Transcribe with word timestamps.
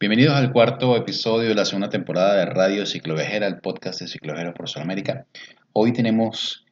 Bienvenidos 0.00 0.36
al 0.36 0.52
cuarto 0.52 0.96
episodio 0.96 1.48
de 1.48 1.56
la 1.56 1.64
segunda 1.64 1.88
temporada 1.88 2.36
de 2.36 2.46
Radio 2.46 2.86
Ciclovejera, 2.86 3.48
el 3.48 3.58
podcast 3.58 4.00
de 4.00 4.06
Ciclovejeros 4.06 4.54
por 4.54 4.68
Sudamérica. 4.68 5.26
Hoy 5.72 5.92
tenemos 5.92 6.64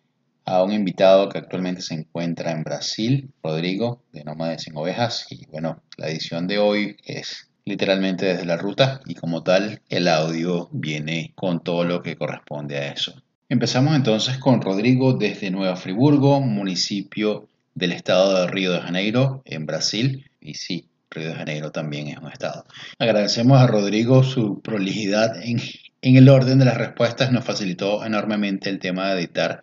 a 0.44 0.62
un 0.62 0.70
invitado 0.70 1.28
que 1.28 1.38
actualmente 1.38 1.82
se 1.82 1.94
encuentra 1.94 2.52
en 2.52 2.62
Brasil, 2.62 3.32
Rodrigo, 3.42 4.00
de 4.12 4.22
Nómades 4.22 4.62
sin 4.62 4.76
Ovejas. 4.76 5.26
Y 5.30 5.44
bueno, 5.46 5.82
la 5.96 6.08
edición 6.08 6.46
de 6.46 6.58
hoy 6.58 6.98
es 7.04 7.48
literalmente 7.64 8.26
desde 8.26 8.44
la 8.44 8.58
ruta 8.58 9.00
y 9.06 9.16
como 9.16 9.42
tal 9.42 9.80
el 9.88 10.06
audio 10.06 10.68
viene 10.70 11.32
con 11.34 11.64
todo 11.64 11.82
lo 11.82 12.02
que 12.02 12.14
corresponde 12.14 12.76
a 12.78 12.92
eso. 12.92 13.20
Empezamos 13.48 13.96
entonces 13.96 14.38
con 14.38 14.62
Rodrigo 14.62 15.14
desde 15.14 15.50
Nueva 15.50 15.74
Friburgo, 15.74 16.40
municipio 16.40 17.48
del 17.74 17.90
estado 17.90 18.42
de 18.42 18.46
Río 18.46 18.70
de 18.70 18.82
Janeiro, 18.82 19.42
en 19.46 19.66
Brasil. 19.66 20.30
Y 20.40 20.54
sí, 20.54 20.86
Río 21.16 21.30
de 21.30 21.34
Janeiro 21.34 21.72
también 21.72 22.08
es 22.08 22.18
un 22.18 22.30
estado. 22.30 22.64
Agradecemos 22.98 23.58
a 23.58 23.66
Rodrigo 23.66 24.22
su 24.22 24.60
prolijidad 24.60 25.42
en, 25.42 25.60
en 26.02 26.16
el 26.16 26.28
orden 26.28 26.58
de 26.58 26.66
las 26.66 26.76
respuestas. 26.76 27.32
Nos 27.32 27.44
facilitó 27.44 28.04
enormemente 28.04 28.68
el 28.68 28.78
tema 28.78 29.08
de 29.08 29.22
editar 29.22 29.62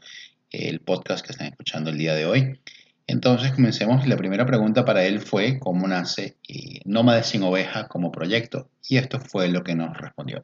el 0.49 0.79
podcast 0.79 1.25
que 1.25 1.31
están 1.31 1.47
escuchando 1.47 1.91
el 1.91 1.97
día 1.97 2.15
de 2.15 2.25
hoy. 2.25 2.59
Entonces 3.05 3.51
comencemos. 3.51 4.07
La 4.07 4.17
primera 4.17 4.45
pregunta 4.45 4.83
para 4.83 5.03
él 5.05 5.19
fue 5.19 5.59
cómo 5.59 5.87
nace 5.87 6.37
eh, 6.47 6.79
Nómades 6.85 7.27
sin 7.27 7.43
Ovejas 7.43 7.87
como 7.87 8.11
proyecto. 8.11 8.69
Y 8.87 8.97
esto 8.97 9.19
fue 9.19 9.47
lo 9.49 9.63
que 9.63 9.75
nos 9.75 9.95
respondió. 9.97 10.43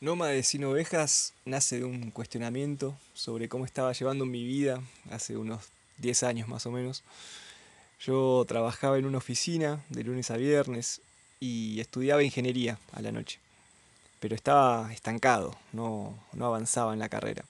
Nómades 0.00 0.48
sin 0.48 0.64
Ovejas 0.64 1.34
nace 1.44 1.78
de 1.78 1.84
un 1.84 2.10
cuestionamiento 2.10 2.96
sobre 3.12 3.48
cómo 3.48 3.64
estaba 3.64 3.92
llevando 3.92 4.24
mi 4.24 4.44
vida 4.44 4.80
hace 5.10 5.36
unos 5.36 5.68
10 5.98 6.22
años 6.22 6.48
más 6.48 6.66
o 6.66 6.70
menos. 6.70 7.02
Yo 8.00 8.44
trabajaba 8.46 8.98
en 8.98 9.06
una 9.06 9.18
oficina 9.18 9.82
de 9.88 10.04
lunes 10.04 10.30
a 10.30 10.36
viernes 10.36 11.00
y 11.40 11.80
estudiaba 11.80 12.22
ingeniería 12.22 12.78
a 12.92 13.00
la 13.00 13.12
noche, 13.12 13.38
pero 14.20 14.34
estaba 14.34 14.92
estancado, 14.92 15.56
no, 15.72 16.18
no 16.32 16.46
avanzaba 16.46 16.92
en 16.92 16.98
la 16.98 17.08
carrera. 17.08 17.44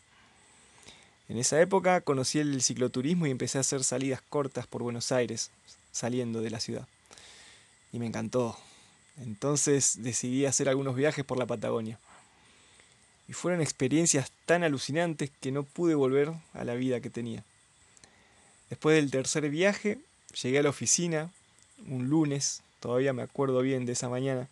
En 1.29 1.39
esa 1.39 1.61
época 1.61 2.01
conocí 2.01 2.39
el 2.39 2.63
cicloturismo 2.63 3.27
y 3.27 3.33
empecé 3.33 3.59
a 3.59 3.63
hacer 3.63 3.83
salidas 3.83 4.23
cortas 4.29 4.67
por 4.67 4.83
Buenos 4.83 5.11
Aires, 5.11 5.51
saliendo 5.91 6.41
de 6.41 6.51
la 6.51 6.61
ciudad. 6.61 6.87
Y 7.93 7.99
me 7.99 8.07
encantó. 8.07 8.57
Entonces 9.21 10.03
decidí 10.03 10.47
hacer 10.47 10.69
algunos 10.69 10.95
viajes 10.95 11.25
por 11.25 11.39
la 11.39 11.47
Patagonia. 11.47 11.99
Y 13.29 13.33
fueron 13.33 13.61
experiencias 13.61 14.31
tan 14.45 14.63
alucinantes 14.63 15.31
que 15.41 15.51
no 15.51 15.65
pude 15.65 15.97
volver 15.97 16.33
a 16.55 16.65
la 16.65 16.75
vida 16.75 17.01
que 17.01 17.11
tenía. 17.11 17.43
Después 18.71 18.95
del 18.95 19.11
tercer 19.11 19.49
viaje, 19.51 19.99
llegué 20.35 20.59
a 20.59 20.63
la 20.63 20.71
oficina, 20.71 21.31
un 21.87 22.09
lunes, 22.09 22.63
todavía 22.81 23.13
me 23.13 23.23
acuerdo 23.23 23.61
bien 23.63 23.87
de 23.87 23.93
esa 23.93 24.09
mañana. 24.09 24.49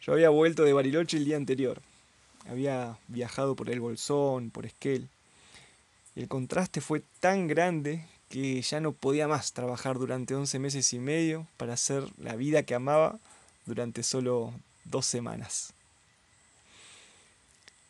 Yo 0.00 0.12
había 0.12 0.30
vuelto 0.30 0.64
de 0.64 0.72
Bariloche 0.72 1.16
el 1.16 1.24
día 1.24 1.36
anterior. 1.36 1.80
Había 2.48 2.98
viajado 3.08 3.54
por 3.54 3.70
el 3.70 3.80
Bolsón, 3.80 4.50
por 4.50 4.66
Esquel. 4.66 5.08
El 6.16 6.28
contraste 6.28 6.80
fue 6.80 7.02
tan 7.20 7.46
grande 7.46 8.04
que 8.28 8.60
ya 8.62 8.80
no 8.80 8.92
podía 8.92 9.28
más 9.28 9.52
trabajar 9.52 9.98
durante 9.98 10.34
11 10.34 10.58
meses 10.58 10.92
y 10.92 10.98
medio 10.98 11.46
para 11.56 11.74
hacer 11.74 12.04
la 12.18 12.34
vida 12.34 12.62
que 12.62 12.74
amaba 12.74 13.18
durante 13.66 14.02
solo 14.02 14.52
dos 14.84 15.06
semanas. 15.06 15.72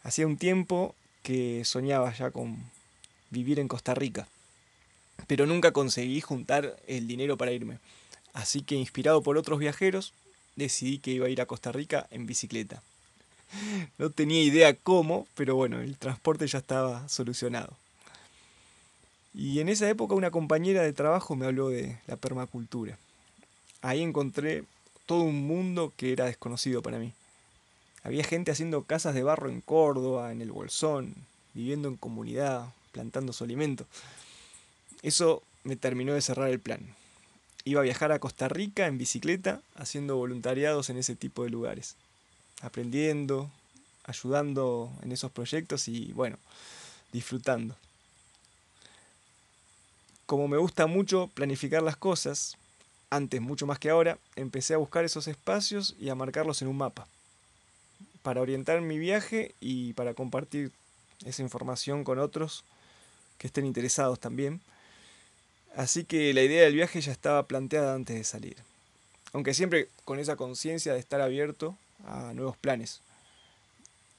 Hacía 0.02 0.26
un 0.26 0.36
tiempo 0.36 0.94
que 1.22 1.64
soñaba 1.64 2.12
ya 2.12 2.30
con 2.30 2.58
vivir 3.30 3.60
en 3.60 3.68
Costa 3.68 3.94
Rica, 3.94 4.28
pero 5.26 5.46
nunca 5.46 5.72
conseguí 5.72 6.20
juntar 6.20 6.76
el 6.86 7.06
dinero 7.06 7.36
para 7.36 7.52
irme. 7.52 7.78
Así 8.32 8.62
que 8.62 8.74
inspirado 8.74 9.22
por 9.22 9.36
otros 9.36 9.58
viajeros, 9.58 10.12
decidí 10.56 10.98
que 10.98 11.12
iba 11.12 11.26
a 11.26 11.30
ir 11.30 11.40
a 11.40 11.46
Costa 11.46 11.72
Rica 11.72 12.06
en 12.10 12.26
bicicleta. 12.26 12.82
No 13.98 14.08
tenía 14.08 14.42
idea 14.42 14.74
cómo, 14.74 15.26
pero 15.34 15.54
bueno, 15.54 15.80
el 15.80 15.98
transporte 15.98 16.46
ya 16.46 16.58
estaba 16.58 17.06
solucionado. 17.08 17.76
Y 19.34 19.60
en 19.60 19.68
esa 19.68 19.88
época 19.88 20.14
una 20.14 20.30
compañera 20.30 20.82
de 20.82 20.92
trabajo 20.92 21.36
me 21.36 21.46
habló 21.46 21.68
de 21.68 21.98
la 22.06 22.16
permacultura. 22.16 22.98
Ahí 23.80 24.02
encontré 24.02 24.64
todo 25.06 25.22
un 25.22 25.46
mundo 25.46 25.92
que 25.96 26.12
era 26.12 26.26
desconocido 26.26 26.82
para 26.82 26.98
mí. 26.98 27.12
Había 28.04 28.24
gente 28.24 28.50
haciendo 28.50 28.82
casas 28.82 29.14
de 29.14 29.22
barro 29.22 29.48
en 29.48 29.60
Córdoba, 29.60 30.32
en 30.32 30.42
el 30.42 30.52
Bolsón, 30.52 31.14
viviendo 31.54 31.88
en 31.88 31.96
comunidad, 31.96 32.66
plantando 32.92 33.32
su 33.32 33.44
alimento. 33.44 33.86
Eso 35.02 35.42
me 35.64 35.76
terminó 35.76 36.14
de 36.14 36.22
cerrar 36.22 36.50
el 36.50 36.60
plan. 36.60 36.94
Iba 37.64 37.80
a 37.80 37.84
viajar 37.84 38.12
a 38.12 38.18
Costa 38.18 38.48
Rica 38.48 38.86
en 38.86 38.98
bicicleta, 38.98 39.60
haciendo 39.76 40.16
voluntariados 40.16 40.90
en 40.90 40.96
ese 40.96 41.14
tipo 41.14 41.44
de 41.44 41.50
lugares. 41.50 41.96
Aprendiendo, 42.60 43.50
ayudando 44.04 44.92
en 45.02 45.12
esos 45.12 45.30
proyectos 45.30 45.88
y, 45.88 46.12
bueno, 46.12 46.38
disfrutando 47.12 47.76
como 50.32 50.48
me 50.48 50.56
gusta 50.56 50.86
mucho 50.86 51.28
planificar 51.34 51.82
las 51.82 51.98
cosas, 51.98 52.56
antes 53.10 53.42
mucho 53.42 53.66
más 53.66 53.78
que 53.78 53.90
ahora, 53.90 54.16
empecé 54.34 54.72
a 54.72 54.78
buscar 54.78 55.04
esos 55.04 55.28
espacios 55.28 55.94
y 56.00 56.08
a 56.08 56.14
marcarlos 56.14 56.62
en 56.62 56.68
un 56.68 56.78
mapa, 56.78 57.06
para 58.22 58.40
orientar 58.40 58.80
mi 58.80 58.98
viaje 58.98 59.54
y 59.60 59.92
para 59.92 60.14
compartir 60.14 60.72
esa 61.26 61.42
información 61.42 62.02
con 62.02 62.18
otros 62.18 62.64
que 63.36 63.46
estén 63.46 63.66
interesados 63.66 64.20
también. 64.20 64.62
Así 65.76 66.04
que 66.04 66.34
la 66.34 66.42
idea 66.42 66.62
del 66.64 66.74
viaje 66.74 67.00
ya 67.00 67.12
estaba 67.12 67.46
planteada 67.46 67.94
antes 67.94 68.16
de 68.16 68.24
salir, 68.24 68.56
aunque 69.32 69.54
siempre 69.54 69.88
con 70.04 70.18
esa 70.18 70.36
conciencia 70.36 70.92
de 70.92 70.98
estar 70.98 71.20
abierto 71.20 71.76
a 72.06 72.32
nuevos 72.34 72.56
planes. 72.56 73.00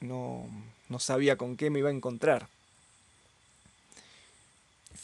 No, 0.00 0.46
no 0.88 0.98
sabía 0.98 1.36
con 1.36 1.56
qué 1.56 1.70
me 1.70 1.78
iba 1.78 1.88
a 1.88 1.92
encontrar, 1.92 2.48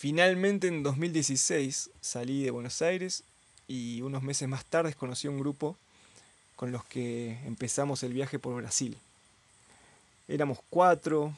Finalmente 0.01 0.67
en 0.67 0.83
2016 0.83 1.91
salí 2.01 2.43
de 2.43 2.51
Buenos 2.51 2.81
Aires 2.81 3.23
y 3.69 4.01
unos 4.01 4.23
meses 4.23 4.49
más 4.49 4.65
tarde 4.65 4.95
conocí 4.95 5.29
un 5.29 5.39
grupo 5.39 5.77
con 6.57 6.73
los 6.73 6.83
que 6.87 7.39
empezamos 7.45 8.03
el 8.03 8.15
viaje 8.15 8.39
por 8.39 8.55
Brasil. 8.55 8.97
Éramos 10.27 10.61
cuatro, 10.71 11.35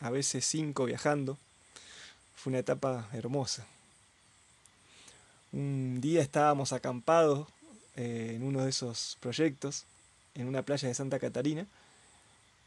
a 0.00 0.10
veces 0.10 0.44
cinco 0.44 0.84
viajando. 0.86 1.38
Fue 2.34 2.50
una 2.50 2.58
etapa 2.58 3.08
hermosa. 3.12 3.64
Un 5.56 6.02
día 6.02 6.20
estábamos 6.20 6.74
acampados 6.74 7.48
eh, 7.96 8.32
en 8.34 8.42
uno 8.42 8.62
de 8.62 8.68
esos 8.68 9.16
proyectos, 9.20 9.86
en 10.34 10.48
una 10.48 10.60
playa 10.60 10.86
de 10.86 10.92
Santa 10.92 11.18
Catarina, 11.18 11.66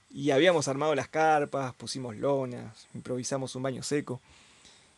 y 0.10 0.32
habíamos 0.32 0.68
armado 0.68 0.96
las 0.96 1.08
carpas, 1.08 1.76
pusimos 1.76 2.16
lonas, 2.16 2.88
improvisamos 2.96 3.54
un 3.54 3.62
baño 3.62 3.84
seco 3.84 4.20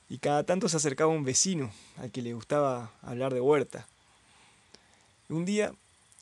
y 0.07 0.19
cada 0.19 0.45
tanto 0.45 0.69
se 0.69 0.77
acercaba 0.77 1.11
un 1.11 1.25
vecino 1.25 1.69
al 1.97 2.11
que 2.11 2.21
le 2.21 2.33
gustaba 2.33 2.93
hablar 3.01 3.33
de 3.33 3.41
huerta. 3.41 3.85
Un 5.27 5.43
día, 5.43 5.73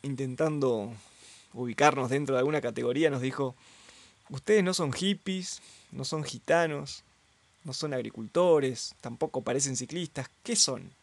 intentando 0.02 0.92
ubicarnos 1.54 2.10
dentro 2.10 2.34
de 2.34 2.40
alguna 2.40 2.62
categoría, 2.62 3.12
nos 3.12 3.22
dijo, 3.22 3.54
ustedes 4.32 4.64
no 4.64 4.74
son 4.74 4.92
hippies, 4.92 5.62
no 5.92 6.04
son 6.04 6.24
gitanos, 6.24 7.04
no 7.64 7.74
son 7.74 7.94
agricultores, 7.94 8.96
tampoco 9.02 9.44
parecen 9.44 9.78
ciclistas, 9.78 10.32
¿qué 10.42 10.56
son? 10.56 10.98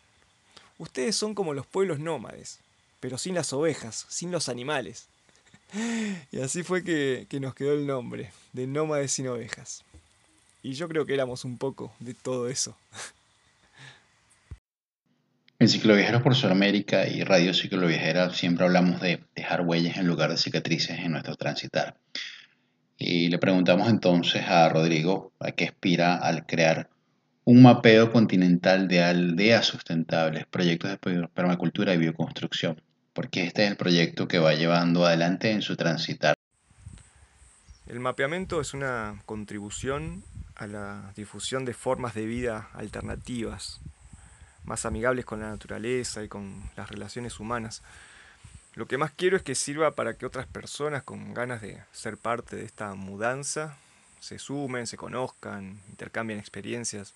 Ustedes 0.78 1.16
son 1.16 1.34
como 1.34 1.54
los 1.54 1.66
pueblos 1.66 1.98
nómades, 1.98 2.60
pero 3.00 3.18
sin 3.18 3.34
las 3.34 3.52
ovejas, 3.52 4.06
sin 4.08 4.30
los 4.30 4.48
animales. 4.48 5.06
Y 6.32 6.40
así 6.40 6.62
fue 6.62 6.84
que, 6.84 7.26
nos 7.40 7.54
quedó 7.54 7.72
el 7.72 7.86
nombre, 7.86 8.30
de 8.52 8.66
nómades 8.66 9.12
sin 9.12 9.28
ovejas. 9.28 9.84
Y 10.62 10.72
yo 10.74 10.88
creo 10.88 11.06
que 11.06 11.14
éramos 11.14 11.44
un 11.44 11.58
poco 11.58 11.92
de 12.00 12.14
todo 12.14 12.48
eso. 12.48 12.76
En 15.58 15.70
Cicloviajeros 15.70 16.20
por 16.20 16.34
Sudamérica 16.34 17.08
y 17.08 17.24
Radio 17.24 17.54
Cicloviajera 17.54 18.28
siempre 18.34 18.66
hablamos 18.66 19.00
de 19.00 19.24
dejar 19.34 19.62
huellas 19.62 19.96
en 19.96 20.06
lugar 20.06 20.30
de 20.30 20.36
cicatrices 20.36 20.98
en 20.98 21.12
nuestro 21.12 21.34
transitar. 21.34 21.96
Y 22.98 23.28
le 23.28 23.38
preguntamos 23.38 23.88
entonces 23.88 24.42
a 24.46 24.68
Rodrigo 24.68 25.32
a 25.40 25.52
qué 25.52 25.64
aspira 25.64 26.16
al 26.16 26.44
crear 26.44 26.90
un 27.46 27.62
mapeo 27.62 28.10
continental 28.10 28.88
de 28.88 29.04
aldeas 29.04 29.66
sustentables, 29.66 30.46
proyectos 30.46 30.90
de 30.90 31.28
permacultura 31.28 31.94
y 31.94 31.98
bioconstrucción, 31.98 32.82
porque 33.12 33.44
este 33.44 33.64
es 33.64 33.70
el 33.70 33.76
proyecto 33.76 34.26
que 34.26 34.40
va 34.40 34.54
llevando 34.54 35.06
adelante 35.06 35.52
en 35.52 35.62
su 35.62 35.76
transitar. 35.76 36.34
El 37.86 38.00
mapeamiento 38.00 38.60
es 38.60 38.74
una 38.74 39.22
contribución 39.26 40.24
a 40.56 40.66
la 40.66 41.12
difusión 41.14 41.64
de 41.64 41.72
formas 41.72 42.14
de 42.14 42.26
vida 42.26 42.68
alternativas, 42.74 43.80
más 44.64 44.84
amigables 44.84 45.24
con 45.24 45.38
la 45.38 45.50
naturaleza 45.50 46.24
y 46.24 46.28
con 46.28 46.68
las 46.76 46.90
relaciones 46.90 47.38
humanas. 47.38 47.80
Lo 48.74 48.86
que 48.86 48.98
más 48.98 49.12
quiero 49.12 49.36
es 49.36 49.44
que 49.44 49.54
sirva 49.54 49.92
para 49.92 50.14
que 50.14 50.26
otras 50.26 50.48
personas 50.48 51.04
con 51.04 51.32
ganas 51.32 51.62
de 51.62 51.80
ser 51.92 52.16
parte 52.16 52.56
de 52.56 52.64
esta 52.64 52.92
mudanza 52.94 53.76
se 54.26 54.38
sumen, 54.38 54.86
se 54.86 54.96
conozcan, 54.96 55.80
intercambien 55.88 56.38
experiencias. 56.38 57.14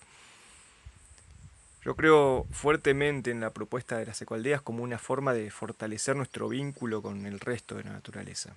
Yo 1.83 1.95
creo 1.95 2.45
fuertemente 2.51 3.31
en 3.31 3.41
la 3.41 3.49
propuesta 3.49 3.97
de 3.97 4.05
las 4.05 4.21
ecoaldeas 4.21 4.61
como 4.61 4.83
una 4.83 4.97
forma 4.97 5.33
de 5.33 5.51
fortalecer 5.51 6.15
nuestro 6.15 6.47
vínculo 6.47 7.01
con 7.01 7.25
el 7.25 7.39
resto 7.39 7.75
de 7.75 7.83
la 7.83 7.91
naturaleza. 7.91 8.55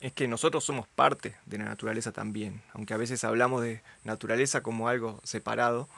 Es 0.00 0.12
que 0.12 0.26
nosotros 0.26 0.64
somos 0.64 0.88
parte 0.88 1.36
de 1.44 1.58
la 1.58 1.66
naturaleza 1.66 2.10
también, 2.10 2.62
aunque 2.72 2.94
a 2.94 2.96
veces 2.96 3.22
hablamos 3.22 3.62
de 3.62 3.82
naturaleza 4.04 4.62
como 4.62 4.88
algo 4.88 5.20
separado, 5.24 5.88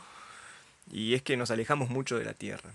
y 0.90 1.14
es 1.14 1.22
que 1.22 1.36
nos 1.36 1.52
alejamos 1.52 1.88
mucho 1.88 2.18
de 2.18 2.24
la 2.24 2.34
tierra. 2.34 2.70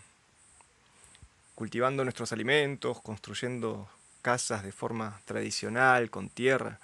Cultivando 1.53 2.05
nuestros 2.05 2.31
alimentos, 2.31 3.01
construyendo 3.01 3.89
casas 4.21 4.63
de 4.63 4.71
forma 4.71 5.19
tradicional, 5.25 6.09
con 6.09 6.29
tierra, 6.29 6.79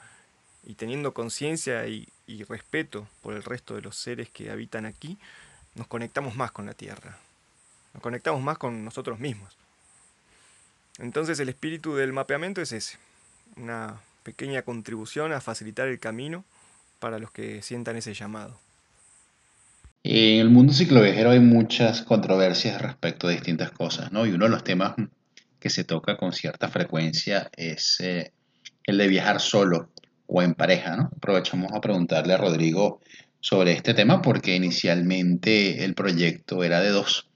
y 0.65 0.75
teniendo 0.75 1.13
conciencia 1.13 1.87
y, 1.87 2.07
respeto 2.49 3.07
por 3.21 3.35
el 3.35 3.43
resto 3.43 3.75
de 3.75 3.81
los 3.81 3.95
seres 3.95 4.29
que 4.29 4.49
habitan 4.49 4.85
aquí, 4.85 5.17
nos 5.75 5.87
conectamos 5.87 6.35
más 6.35 6.51
con 6.51 6.65
la 6.65 6.73
tierra, 6.73 7.17
nos 7.93 8.01
conectamos 8.01 8.41
más 8.41 8.57
con 8.57 8.83
nosotros 8.83 9.19
mismos. 9.19 9.55
Entonces 10.99 11.39
el 11.39 11.49
espíritu 11.49 11.95
del 11.95 12.13
mapeamiento 12.13 12.61
es 12.61 12.71
ese, 12.71 12.97
una 13.55 13.99
pequeña 14.23 14.61
contribución 14.61 15.33
a 15.33 15.41
facilitar 15.41 15.87
el 15.87 15.99
camino 15.99 16.43
para 16.99 17.19
los 17.19 17.31
que 17.31 17.61
sientan 17.61 17.97
ese 17.97 18.13
llamado. 18.13 18.59
En 20.03 20.39
el 20.39 20.49
mundo 20.49 20.73
ciclovejero 20.73 21.31
hay 21.31 21.39
muchas 21.39 22.01
controversias 22.01 22.81
respecto 22.81 23.27
a 23.27 23.31
distintas 23.31 23.71
cosas, 23.71 24.11
¿no? 24.11 24.25
Y 24.25 24.31
uno 24.31 24.45
de 24.45 24.51
los 24.51 24.63
temas 24.63 24.95
que 25.59 25.69
se 25.69 25.85
toca 25.85 26.17
con 26.17 26.33
cierta 26.33 26.67
frecuencia 26.67 27.49
es 27.55 27.99
eh, 28.01 28.33
el 28.83 28.97
de 28.97 29.07
viajar 29.07 29.39
solo 29.39 29.92
o 30.33 30.41
en 30.41 30.55
pareja, 30.55 30.97
¿no? 30.97 31.11
Aprovechamos 31.15 31.71
a 31.73 31.79
preguntarle 31.79 32.33
a 32.33 32.37
Rodrigo 32.37 33.01
sobre 33.39 33.73
este 33.73 33.93
tema 33.93 34.19
porque 34.23 34.55
inicialmente 34.55 35.85
el 35.85 35.93
proyecto 35.93 36.63
era 36.63 36.79
de 36.79 36.89
dos. 36.89 37.29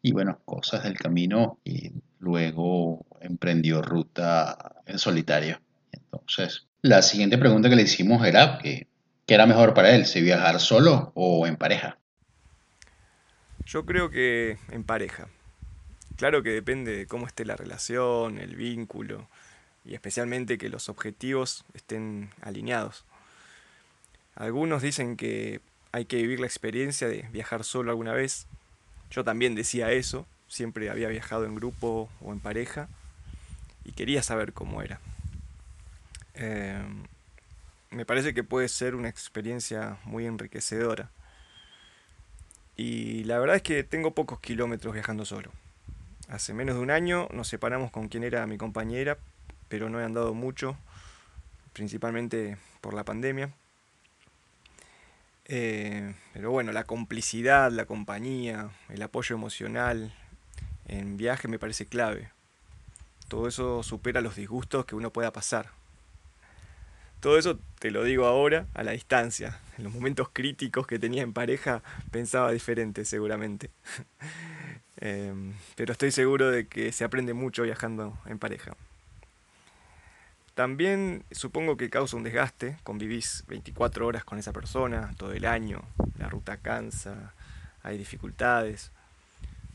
Y 0.00 0.12
bueno, 0.12 0.38
cosas 0.44 0.84
del 0.84 0.96
camino 0.96 1.58
y 1.64 1.90
luego 2.20 3.04
emprendió 3.20 3.82
ruta 3.82 4.76
en 4.86 5.00
solitario. 5.00 5.60
Entonces, 5.90 6.68
la 6.82 7.02
siguiente 7.02 7.36
pregunta 7.36 7.68
que 7.68 7.74
le 7.74 7.82
hicimos 7.82 8.24
era 8.24 8.58
que, 8.58 8.86
¿qué 9.26 9.34
era 9.34 9.46
mejor 9.46 9.74
para 9.74 9.90
él? 9.90 10.06
¿Si 10.06 10.20
viajar 10.20 10.60
solo 10.60 11.10
o 11.16 11.48
en 11.48 11.56
pareja? 11.56 11.98
Yo 13.66 13.84
creo 13.84 14.08
que 14.08 14.56
en 14.70 14.84
pareja. 14.84 15.26
Claro 16.16 16.44
que 16.44 16.50
depende 16.50 16.96
de 16.96 17.06
cómo 17.06 17.26
esté 17.26 17.44
la 17.44 17.56
relación, 17.56 18.38
el 18.38 18.54
vínculo 18.54 19.28
y 19.84 19.94
especialmente 19.94 20.58
que 20.58 20.68
los 20.68 20.88
objetivos 20.88 21.64
estén 21.74 22.30
alineados. 22.42 23.04
Algunos 24.34 24.82
dicen 24.82 25.16
que 25.16 25.60
hay 25.92 26.04
que 26.04 26.16
vivir 26.16 26.40
la 26.40 26.46
experiencia 26.46 27.08
de 27.08 27.22
viajar 27.32 27.64
solo 27.64 27.90
alguna 27.90 28.12
vez. 28.12 28.46
Yo 29.10 29.24
también 29.24 29.54
decía 29.54 29.92
eso, 29.92 30.26
siempre 30.48 30.90
había 30.90 31.08
viajado 31.08 31.44
en 31.44 31.54
grupo 31.54 32.08
o 32.20 32.32
en 32.32 32.40
pareja 32.40 32.88
y 33.84 33.92
quería 33.92 34.22
saber 34.22 34.52
cómo 34.52 34.82
era. 34.82 35.00
Em, 36.34 37.04
me 37.90 38.06
parece 38.06 38.34
que 38.34 38.44
puede 38.44 38.68
ser 38.68 38.94
una 38.94 39.08
experiencia 39.08 39.98
muy 40.04 40.26
enriquecedora. 40.26 41.10
Y 42.76 43.24
la 43.24 43.38
verdad 43.38 43.56
es 43.56 43.62
que 43.62 43.84
tengo 43.84 44.12
pocos 44.14 44.40
kilómetros 44.40 44.94
viajando 44.94 45.24
solo. 45.24 45.50
Hace 46.28 46.54
menos 46.54 46.76
de 46.76 46.82
un 46.82 46.90
año 46.90 47.28
nos 47.32 47.48
separamos 47.48 47.90
con 47.90 48.08
quien 48.08 48.22
era 48.22 48.46
mi 48.46 48.56
compañera, 48.56 49.18
pero 49.70 49.88
no 49.88 50.00
he 50.00 50.04
andado 50.04 50.34
mucho, 50.34 50.76
principalmente 51.72 52.58
por 52.82 52.92
la 52.92 53.04
pandemia. 53.04 53.54
Eh, 55.46 56.14
pero 56.34 56.50
bueno, 56.50 56.72
la 56.72 56.84
complicidad, 56.84 57.70
la 57.70 57.86
compañía, 57.86 58.70
el 58.90 59.00
apoyo 59.00 59.34
emocional 59.34 60.12
en 60.86 61.16
viaje 61.16 61.48
me 61.48 61.58
parece 61.58 61.86
clave. 61.86 62.30
Todo 63.28 63.46
eso 63.46 63.82
supera 63.84 64.20
los 64.20 64.34
disgustos 64.34 64.84
que 64.84 64.96
uno 64.96 65.12
pueda 65.12 65.32
pasar. 65.32 65.70
Todo 67.20 67.38
eso 67.38 67.60
te 67.78 67.92
lo 67.92 68.02
digo 68.02 68.26
ahora, 68.26 68.66
a 68.74 68.82
la 68.82 68.90
distancia. 68.90 69.60
En 69.78 69.84
los 69.84 69.94
momentos 69.94 70.30
críticos 70.32 70.86
que 70.86 70.98
tenía 70.98 71.22
en 71.22 71.32
pareja 71.32 71.82
pensaba 72.10 72.50
diferente 72.50 73.04
seguramente. 73.04 73.70
Em, 75.02 75.54
pero 75.76 75.92
estoy 75.92 76.10
seguro 76.10 76.50
de 76.50 76.66
que 76.66 76.92
se 76.92 77.04
aprende 77.04 77.32
mucho 77.32 77.62
viajando 77.62 78.18
en 78.26 78.38
pareja. 78.38 78.76
También 80.54 81.24
supongo 81.30 81.76
que 81.76 81.90
causa 81.90 82.16
un 82.16 82.22
desgaste, 82.22 82.76
convivís 82.82 83.44
24 83.48 84.06
horas 84.06 84.24
con 84.24 84.38
esa 84.38 84.52
persona 84.52 85.14
todo 85.16 85.32
el 85.32 85.44
año, 85.44 85.82
la 86.18 86.28
ruta 86.28 86.58
cansa, 86.58 87.32
hay 87.82 87.96
dificultades, 87.96 88.90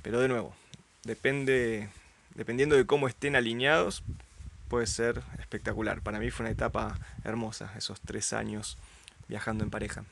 pero 0.02 0.20
de 0.20 0.28
nuevo, 0.28 0.54
depende, 1.04 1.90
dependiendo 2.36 2.76
de 2.76 2.86
cómo 2.86 3.08
estén 3.08 3.36
alineados, 3.36 4.04
puede 4.68 4.88
ser 4.88 5.24
espectacular. 5.40 6.02
Para 6.02 6.20
mí 6.20 6.30
fue 6.30 6.44
una 6.46 6.52
etapa 6.52 7.00
hermosa, 7.24 7.72
esos 7.78 8.02
tres 8.02 8.34
años 8.34 8.78
viajando 9.28 9.64
en 9.64 9.70
pareja. 9.70 10.04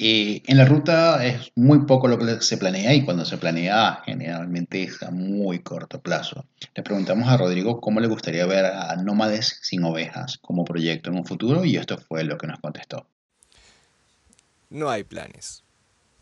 Y 0.00 0.44
en 0.46 0.58
la 0.58 0.64
ruta 0.64 1.26
es 1.26 1.50
muy 1.56 1.80
poco 1.84 2.06
lo 2.06 2.20
que 2.20 2.40
se 2.40 2.56
planea 2.56 2.94
y 2.94 3.04
cuando 3.04 3.24
se 3.24 3.36
planea 3.36 4.00
generalmente 4.06 4.84
es 4.84 5.02
a 5.02 5.10
muy 5.10 5.58
corto 5.58 6.00
plazo. 6.00 6.46
Le 6.76 6.84
preguntamos 6.84 7.28
a 7.28 7.36
Rodrigo 7.36 7.80
cómo 7.80 7.98
le 7.98 8.06
gustaría 8.06 8.46
ver 8.46 8.64
a 8.66 8.94
Nómades 8.94 9.58
sin 9.60 9.82
ovejas 9.82 10.38
como 10.38 10.64
proyecto 10.64 11.10
en 11.10 11.16
un 11.16 11.24
futuro 11.26 11.64
y 11.64 11.76
esto 11.76 11.98
fue 11.98 12.22
lo 12.22 12.38
que 12.38 12.46
nos 12.46 12.60
contestó. 12.60 13.08
No 14.70 14.88
hay 14.88 15.02
planes. 15.02 15.64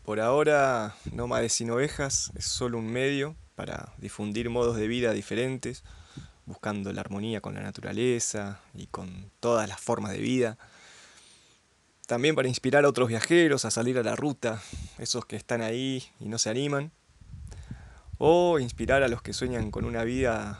Por 0.01 0.21
ahora, 0.21 0.95
Nómades 1.11 1.53
sin 1.53 1.69
ovejas 1.69 2.31
es 2.35 2.45
solo 2.45 2.79
un 2.79 2.87
medio 2.87 3.35
para 3.53 3.93
difundir 3.99 4.49
modos 4.49 4.77
de 4.77 4.87
vida 4.87 5.13
diferentes, 5.13 5.83
buscando 6.47 6.91
la 6.93 7.01
armonía 7.01 7.41
con 7.41 7.53
la 7.53 7.61
naturaleza 7.61 8.59
y 8.73 8.87
con 8.87 9.29
todas 9.39 9.69
las 9.69 9.79
formas 9.79 10.13
de 10.13 10.19
vida 10.19 10.57
también 12.07 12.35
para 12.35 12.47
inspirar 12.47 12.85
a 12.85 12.89
otros 12.89 13.09
viajeros 13.09 13.65
a 13.65 13.71
salir 13.71 13.97
a 13.99 14.03
la 14.03 14.15
ruta, 14.15 14.61
esos 14.97 15.25
que 15.25 15.35
están 15.35 15.61
ahí 15.61 16.03
y 16.19 16.29
no 16.29 16.39
se 16.39 16.49
animan. 16.49 16.91
O 18.17 18.57
inspirar 18.59 19.03
a 19.03 19.09
los 19.09 19.21
que 19.21 19.33
sueñan 19.33 19.69
con 19.69 19.85
una 19.85 20.03
vida 20.03 20.59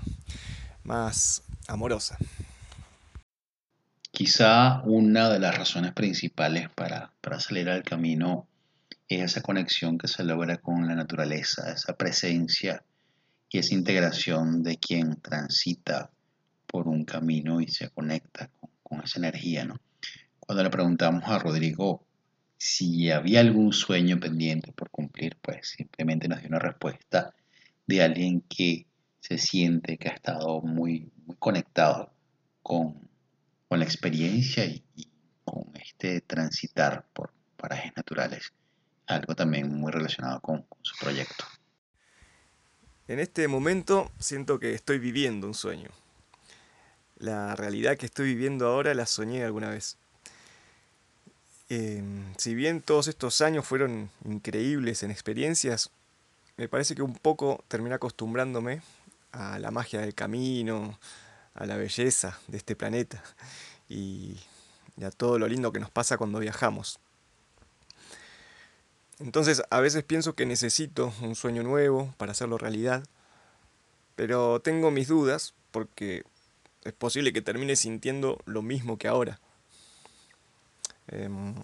más 0.83 1.43
amorosa. 1.67 2.17
Quizá 4.11 4.81
una 4.83 5.29
de 5.29 5.39
las 5.39 5.57
razones 5.57 5.93
principales 5.93 6.69
para, 6.69 7.13
para 7.21 7.39
salir 7.39 7.69
al 7.69 7.83
camino 7.83 8.47
es 9.07 9.23
esa 9.23 9.41
conexión 9.41 9.97
que 9.97 10.07
se 10.07 10.23
logra 10.23 10.57
con 10.57 10.85
la 10.85 10.95
naturaleza, 10.95 11.71
esa 11.71 11.95
presencia 11.95 12.83
y 13.49 13.59
esa 13.59 13.73
integración 13.73 14.63
de 14.63 14.77
quien 14.77 15.21
transita 15.21 16.11
por 16.67 16.89
un 16.89 17.05
camino 17.05 17.61
y 17.61 17.69
se 17.69 17.89
conecta 17.89 18.49
con, 18.59 18.69
con 18.83 19.01
esa 19.01 19.19
energía, 19.19 19.63
¿no? 19.63 19.79
Cuando 20.47 20.63
le 20.63 20.69
preguntamos 20.69 21.25
a 21.25 21.39
Rodrigo 21.39 22.07
si 22.57 23.11
había 23.11 23.41
algún 23.41 23.73
sueño 23.73 24.17
pendiente 24.17 24.71
por 24.71 24.89
cumplir, 24.89 25.37
pues 25.41 25.75
simplemente 25.75 26.29
nos 26.29 26.39
dio 26.39 26.47
una 26.47 26.59
respuesta 26.59 27.35
de 27.85 28.01
alguien 28.01 28.39
que 28.47 28.87
se 29.19 29.37
siente 29.37 29.97
que 29.97 30.07
ha 30.07 30.13
estado 30.13 30.61
muy, 30.61 31.11
muy 31.25 31.35
conectado 31.35 32.13
con, 32.63 33.09
la 33.69 33.83
experiencia 33.83 34.63
y, 34.63 34.81
con 35.43 35.65
este 35.75 36.21
transitar 36.21 37.05
por 37.11 37.33
parajes 37.57 37.91
naturales. 37.97 38.53
Algo 39.05 39.35
también 39.35 39.67
muy 39.75 39.91
relacionado 39.91 40.39
con, 40.39 40.61
con 40.61 40.79
su 40.81 40.95
proyecto. 40.97 41.43
En 43.09 43.19
este 43.19 43.49
momento 43.49 44.13
siento 44.17 44.59
que 44.59 44.73
estoy 44.73 44.97
viviendo 44.97 45.45
un 45.45 45.53
sueño. 45.53 45.89
La 47.17 47.53
realidad 47.57 47.97
que 47.97 48.05
estoy 48.05 48.27
viviendo 48.27 48.65
ahora 48.65 48.93
la 48.93 49.05
soñé 49.05 49.43
alguna 49.43 49.69
vez. 49.71 49.97
Em, 51.69 52.33
si 52.37 52.55
bien 52.55 52.81
todos 52.81 53.07
estos 53.07 53.41
años 53.41 53.65
fueron 53.65 54.09
increíbles 54.23 55.03
en 55.03 55.11
experiencias, 55.11 55.91
me 56.55 56.69
parece 56.69 56.95
que 56.95 57.01
un 57.01 57.15
poco 57.15 57.63
terminé 57.67 57.95
acostumbrándome 57.95 58.81
a 59.31 59.59
la 59.59 59.69
magia 59.69 59.99
del 60.01 60.15
camino, 60.15 60.97
a 61.53 61.65
la 61.65 61.75
belleza 61.75 62.39
de 62.47 62.57
este 62.57 62.75
planeta 62.75 63.21
y, 63.89 64.37
a 65.03 65.11
todo 65.11 65.37
lo 65.37 65.47
lindo 65.47 65.71
que 65.71 65.79
nos 65.79 65.91
pasa 65.91 66.17
cuando 66.17 66.39
viajamos. 66.39 66.99
Entonces 69.19 69.61
a 69.69 69.79
veces 69.79 70.03
pienso 70.03 70.35
que 70.35 70.45
necesito 70.45 71.13
un 71.21 71.35
sueño 71.35 71.63
nuevo 71.63 72.13
para 72.17 72.31
hacerlo 72.31 72.57
realidad, 72.57 73.03
pero 74.15 74.61
tengo 74.61 74.89
mis 74.89 75.07
dudas 75.07 75.53
porque 75.71 76.23
es 76.83 76.93
posible 76.93 77.33
que 77.33 77.41
termine 77.41 77.75
sintiendo 77.75 78.39
lo 78.45 78.61
mismo 78.61 78.97
que 78.97 79.07
ahora. 79.07 79.39
Em, 81.07 81.55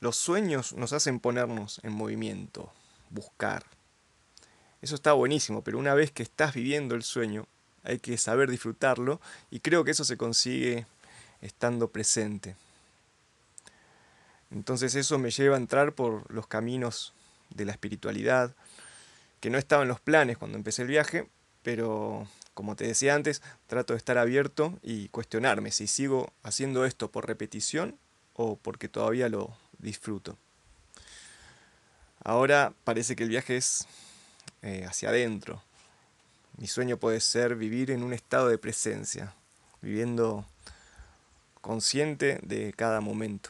los 0.00 0.16
sueños 0.16 0.72
nos 0.72 0.92
hacen 0.92 1.20
ponernos 1.20 1.80
en 1.84 1.92
movimiento, 1.92 2.72
buscar. 3.10 3.64
Eso 4.82 4.94
está 4.94 5.12
buenísimo, 5.12 5.62
pero 5.62 5.78
una 5.78 5.94
vez 5.94 6.10
que 6.10 6.22
estás 6.22 6.54
viviendo 6.54 6.94
el 6.94 7.02
sueño, 7.02 7.46
hay 7.82 7.98
que 7.98 8.16
saber 8.18 8.50
disfrutarlo 8.50 9.20
y 9.50 9.60
creo 9.60 9.84
que 9.84 9.90
eso 9.90 10.04
se 10.04 10.16
consigue 10.16 10.86
estando 11.40 11.88
presente. 11.88 12.56
Entonces 14.50 14.94
eso 14.94 15.18
me 15.18 15.30
lleva 15.30 15.56
a 15.56 15.60
entrar 15.60 15.92
por 15.92 16.30
los 16.32 16.46
caminos 16.46 17.12
de 17.50 17.64
la 17.64 17.72
espiritualidad, 17.72 18.54
que 19.40 19.50
no 19.50 19.58
estaba 19.58 19.82
en 19.82 19.88
los 19.88 20.00
planes 20.00 20.38
cuando 20.38 20.58
empecé 20.58 20.82
el 20.82 20.88
viaje, 20.88 21.28
pero 21.62 22.26
como 22.60 22.76
te 22.76 22.86
decía 22.86 23.14
antes, 23.14 23.40
trato 23.68 23.94
de 23.94 23.96
estar 23.96 24.18
abierto 24.18 24.78
y 24.82 25.08
cuestionarme 25.08 25.72
si 25.72 25.86
sigo 25.86 26.30
haciendo 26.42 26.84
esto 26.84 27.10
por 27.10 27.26
repetición 27.26 27.96
o 28.34 28.56
porque 28.56 28.86
todavía 28.86 29.30
lo 29.30 29.56
disfruto. 29.78 30.36
Ahora 32.22 32.74
parece 32.84 33.16
que 33.16 33.22
el 33.22 33.30
viaje 33.30 33.56
es 33.56 33.86
eh, 34.60 34.84
hacia 34.86 35.08
adentro. 35.08 35.62
Mi 36.58 36.66
sueño 36.66 36.98
puede 36.98 37.20
ser 37.20 37.56
vivir 37.56 37.90
en 37.90 38.02
un 38.02 38.12
estado 38.12 38.48
de 38.48 38.58
presencia, 38.58 39.32
viviendo 39.80 40.44
consciente 41.62 42.40
de 42.42 42.74
cada 42.74 43.00
momento. 43.00 43.48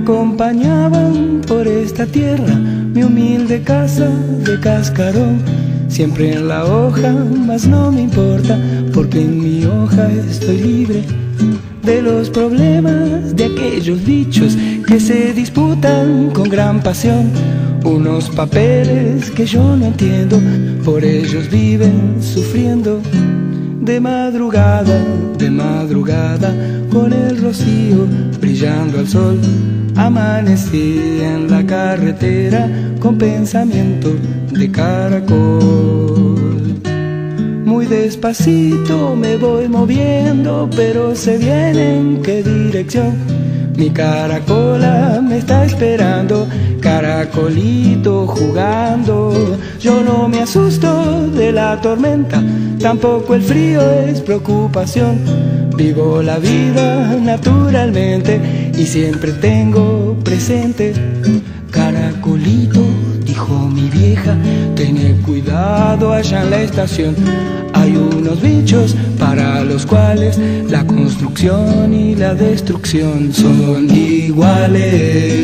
Acompañaban 0.00 1.42
por 1.46 1.66
esta 1.66 2.06
tierra 2.06 2.54
mi 2.54 3.02
humilde 3.02 3.62
casa 3.62 4.08
de 4.44 4.58
cascarón, 4.58 5.38
siempre 5.88 6.32
en 6.32 6.48
la 6.48 6.64
hoja, 6.64 7.12
mas 7.46 7.66
no 7.66 7.92
me 7.92 8.02
importa, 8.02 8.58
porque 8.94 9.20
en 9.20 9.42
mi 9.42 9.64
hoja 9.64 10.10
estoy 10.10 10.58
libre 10.58 11.04
de 11.82 12.02
los 12.02 12.30
problemas 12.30 13.36
de 13.36 13.44
aquellos 13.44 14.04
bichos 14.04 14.56
que 14.86 14.98
se 14.98 15.32
disputan 15.34 16.30
con 16.30 16.48
gran 16.48 16.82
pasión. 16.82 17.30
Unos 17.84 18.28
papeles 18.30 19.30
que 19.30 19.46
yo 19.46 19.76
no 19.76 19.86
entiendo, 19.86 20.40
por 20.84 21.04
ellos 21.04 21.50
viven 21.50 22.16
sufriendo. 22.20 23.00
De 23.82 24.00
madrugada, 24.00 25.02
de 25.38 25.50
madrugada, 25.50 26.54
con 26.90 27.12
el 27.12 27.40
rocío 27.40 28.06
brillando 28.40 28.98
al 28.98 29.08
sol, 29.08 29.38
amanecí 30.06 31.20
en 31.22 31.50
la 31.50 31.64
carretera 31.64 32.68
con 33.00 33.18
pensamiento 33.18 34.10
de 34.50 34.70
caracol. 34.70 36.40
Muy 37.64 37.86
despacito 37.86 39.14
me 39.14 39.36
voy 39.36 39.68
moviendo, 39.68 40.68
pero 40.74 41.14
sé 41.14 41.36
bien 41.38 41.78
en 41.78 42.22
qué 42.22 42.42
dirección. 42.42 43.14
Mi 43.76 43.90
caracola 43.90 45.20
me 45.22 45.38
está 45.38 45.64
esperando, 45.64 46.48
caracolito 46.80 48.26
jugando. 48.26 49.58
Yo 49.80 50.02
no 50.02 50.28
me 50.28 50.40
asusto 50.40 51.28
de 51.28 51.52
la 51.52 51.80
tormenta, 51.80 52.42
tampoco 52.80 53.34
el 53.34 53.42
frío 53.42 53.80
es 53.90 54.20
preocupación. 54.22 55.59
Vivo 55.80 56.20
la 56.20 56.38
vida 56.38 57.16
naturalmente 57.16 58.38
y 58.76 58.84
siempre 58.84 59.32
tengo 59.32 60.14
presente, 60.22 60.92
caracolito 61.70 62.84
dijo 63.24 63.66
mi 63.66 63.88
vieja, 63.88 64.36
ten 64.76 65.22
cuidado 65.22 66.12
allá 66.12 66.42
en 66.42 66.50
la 66.50 66.60
estación. 66.60 67.16
Hay 67.72 67.96
unos 67.96 68.42
bichos 68.42 68.94
para 69.18 69.64
los 69.64 69.86
cuales 69.86 70.38
la 70.68 70.86
construcción 70.86 71.94
y 71.94 72.14
la 72.14 72.34
destrucción 72.34 73.32
son 73.32 73.88
iguales. 73.90 75.39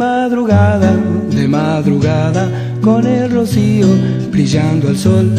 Madrugada, 0.00 0.96
de 1.30 1.46
madrugada, 1.46 2.48
con 2.80 3.06
el 3.06 3.30
rocío 3.30 3.86
brillando 4.30 4.88
al 4.88 4.96
sol 4.96 5.30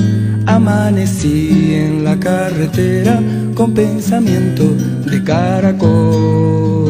Amanecí 0.45 1.73
en 1.73 2.03
la 2.03 2.15
carretera 2.19 3.19
con 3.55 3.73
pensamiento 3.73 4.65
de 5.09 5.23
caracol. 5.23 6.80